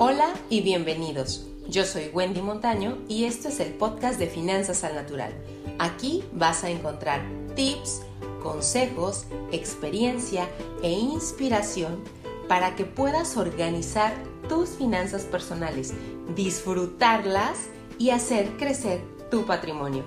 [0.00, 1.46] Hola y bienvenidos.
[1.68, 5.32] Yo soy Wendy Montaño y esto es el podcast de Finanzas al Natural.
[5.78, 7.22] Aquí vas a encontrar
[7.54, 8.02] tips,
[8.42, 10.48] consejos, experiencia
[10.82, 12.02] e inspiración
[12.48, 14.12] para que puedas organizar
[14.48, 15.94] tus finanzas personales,
[16.34, 19.00] disfrutarlas y hacer crecer
[19.30, 20.04] tu patrimonio.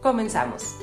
[0.00, 0.76] Comenzamos.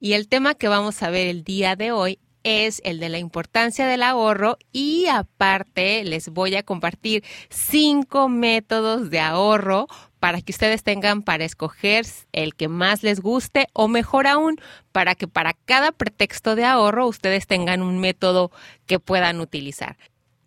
[0.00, 3.18] Y el tema que vamos a ver el día de hoy es el de la
[3.18, 9.86] importancia del ahorro y aparte les voy a compartir cinco métodos de ahorro
[10.18, 14.56] para que ustedes tengan para escoger el que más les guste o mejor aún,
[14.92, 18.52] para que para cada pretexto de ahorro ustedes tengan un método
[18.86, 19.96] que puedan utilizar.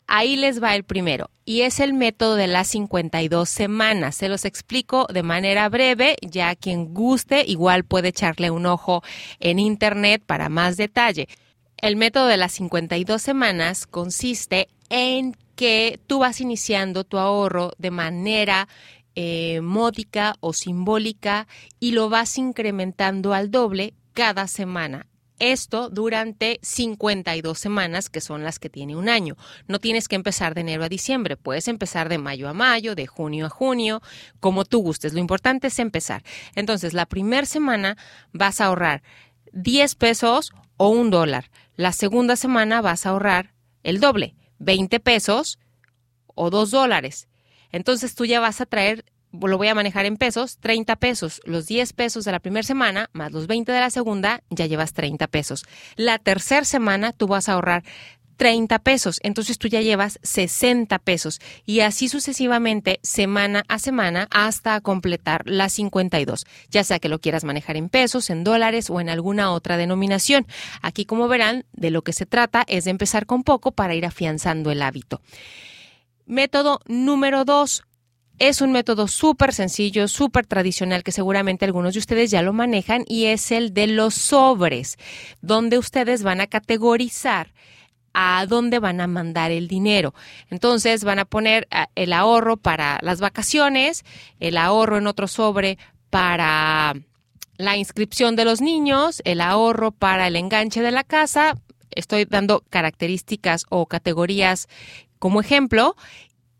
[0.07, 4.15] Ahí les va el primero y es el método de las 52 semanas.
[4.15, 9.03] Se los explico de manera breve, ya quien guste igual puede echarle un ojo
[9.39, 11.27] en internet para más detalle.
[11.77, 17.91] El método de las 52 semanas consiste en que tú vas iniciando tu ahorro de
[17.91, 18.67] manera
[19.15, 21.47] eh, módica o simbólica
[21.79, 25.07] y lo vas incrementando al doble cada semana.
[25.37, 29.35] Esto durante 52 semanas, que son las que tiene un año.
[29.67, 33.05] No tienes que empezar de enero a diciembre, puedes empezar de mayo a mayo, de
[33.05, 34.01] junio a junio,
[34.39, 35.13] como tú gustes.
[35.13, 36.23] Lo importante es empezar.
[36.55, 37.97] Entonces, la primera semana
[38.31, 39.03] vas a ahorrar
[39.51, 41.49] 10 pesos o un dólar.
[41.75, 45.59] La segunda semana vas a ahorrar el doble, 20 pesos
[46.33, 47.27] o 2 dólares.
[47.71, 51.41] Entonces tú ya vas a traer, lo voy a manejar en pesos, 30 pesos.
[51.45, 54.93] Los 10 pesos de la primera semana más los 20 de la segunda, ya llevas
[54.93, 55.65] 30 pesos.
[55.95, 57.83] La tercera semana tú vas a ahorrar
[58.37, 64.79] 30 pesos, entonces tú ya llevas 60 pesos y así sucesivamente semana a semana hasta
[64.81, 69.09] completar las 52, ya sea que lo quieras manejar en pesos, en dólares o en
[69.09, 70.45] alguna otra denominación.
[70.81, 74.05] Aquí como verán, de lo que se trata es de empezar con poco para ir
[74.05, 75.21] afianzando el hábito.
[76.25, 77.83] Método número 2.
[78.37, 83.05] Es un método súper sencillo, súper tradicional, que seguramente algunos de ustedes ya lo manejan
[83.07, 84.97] y es el de los sobres,
[85.41, 87.53] donde ustedes van a categorizar
[88.15, 90.15] a dónde van a mandar el dinero.
[90.49, 94.03] Entonces van a poner ah, el ahorro para las vacaciones,
[94.39, 95.77] el ahorro en otro sobre
[96.09, 96.95] para
[97.57, 101.55] la inscripción de los niños, el ahorro para el enganche de la casa.
[101.91, 104.67] Estoy dando características o categorías
[105.19, 105.95] como ejemplo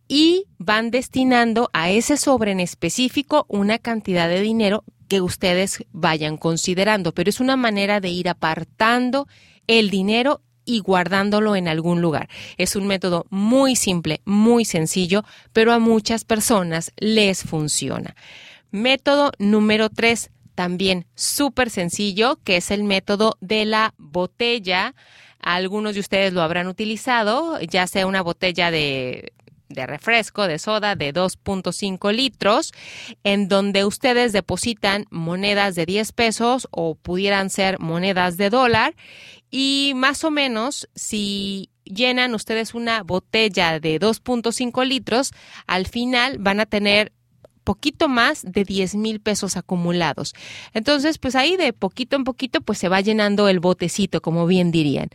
[0.08, 6.38] y van destinando a ese sobre en específico una cantidad de dinero que ustedes vayan
[6.38, 9.28] considerando, pero es una manera de ir apartando
[9.68, 12.28] el dinero y guardándolo en algún lugar.
[12.58, 18.16] Es un método muy simple, muy sencillo, pero a muchas personas les funciona.
[18.72, 24.96] Método número tres, también súper sencillo, que es el método de la botella.
[25.40, 29.32] Algunos de ustedes lo habrán utilizado, ya sea una botella de
[29.70, 32.72] de refresco, de soda de 2.5 litros,
[33.24, 38.96] en donde ustedes depositan monedas de 10 pesos o pudieran ser monedas de dólar
[39.58, 45.32] y más o menos, si llenan ustedes una botella de 2.5 litros,
[45.68, 47.14] al final van a tener
[47.64, 50.34] poquito más de 10 mil pesos acumulados.
[50.74, 54.72] Entonces, pues ahí de poquito en poquito, pues se va llenando el botecito, como bien
[54.72, 55.10] dirían.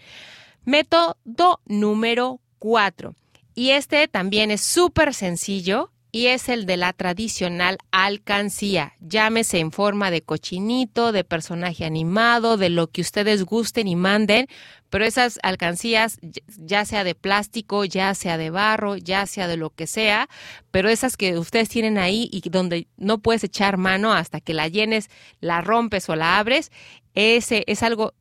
[0.64, 3.14] Método número 4.
[3.54, 8.94] Y este también es súper sencillo y es el de la tradicional alcancía.
[9.00, 14.48] Llámese en forma de cochinito, de personaje animado, de lo que ustedes gusten y manden,
[14.88, 16.18] pero esas alcancías,
[16.58, 20.28] ya sea de plástico, ya sea de barro, ya sea de lo que sea,
[20.72, 24.66] pero esas que ustedes tienen ahí y donde no puedes echar mano hasta que la
[24.66, 26.72] llenes, la rompes o la abres,
[27.14, 28.14] ese es algo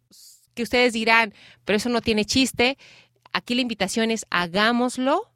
[0.54, 1.34] que ustedes dirán,
[1.66, 2.78] pero eso no tiene chiste.
[3.34, 5.32] Aquí la invitación es hagámoslo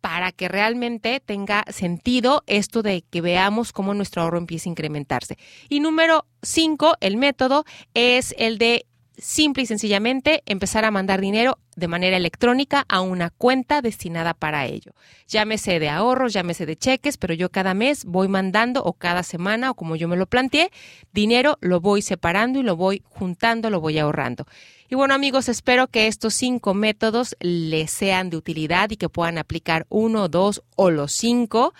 [0.00, 5.38] para que realmente tenga sentido esto de que veamos cómo nuestro ahorro empieza a incrementarse.
[5.68, 8.86] Y número cinco, el método es el de
[9.18, 14.66] simple y sencillamente empezar a mandar dinero de manera electrónica a una cuenta destinada para
[14.66, 14.92] ello.
[15.26, 19.70] Llámese de ahorros, llámese de cheques, pero yo cada mes voy mandando o cada semana
[19.70, 20.70] o como yo me lo planteé,
[21.12, 24.46] dinero lo voy separando y lo voy juntando, lo voy ahorrando.
[24.88, 29.38] Y bueno amigos, espero que estos cinco métodos les sean de utilidad y que puedan
[29.38, 31.74] aplicar uno, dos o los cinco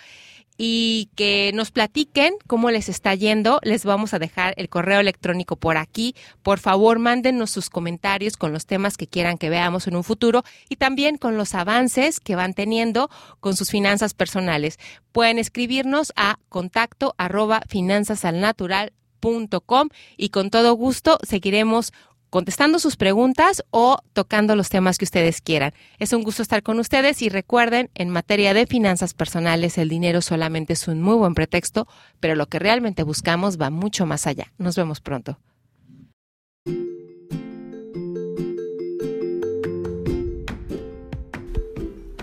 [0.61, 3.61] y que nos platiquen cómo les está yendo.
[3.63, 6.15] Les vamos a dejar el correo electrónico por aquí.
[6.43, 10.43] Por favor, mándenos sus comentarios con los temas que quieran que veamos en un futuro
[10.67, 13.09] y también con los avances que van teniendo
[13.39, 14.79] con sus finanzas personales.
[15.13, 21.93] Pueden escribirnos a contacto arroba finanzasalnatural.com y con todo gusto seguiremos
[22.29, 25.73] contestando sus preguntas o tocando los temas que ustedes quieran.
[25.97, 30.21] Es un gusto estar con ustedes y recuerden, en materia de finanzas personales, el dinero
[30.21, 31.87] solamente es un muy buen pretexto,
[32.19, 34.51] pero lo que realmente buscamos va mucho más allá.
[34.57, 35.39] Nos vemos pronto.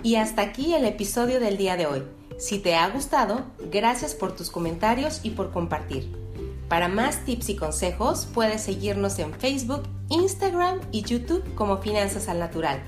[0.03, 2.03] Y hasta aquí el episodio del día de hoy.
[2.37, 6.26] Si te ha gustado, gracias por tus comentarios y por compartir.
[6.67, 12.39] Para más tips y consejos, puedes seguirnos en Facebook, Instagram y YouTube como Finanzas al
[12.39, 12.81] Natural.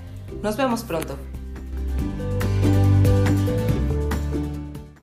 [0.44, 1.18] Nos vemos pronto.